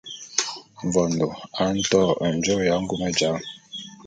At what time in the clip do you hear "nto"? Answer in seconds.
1.77-2.01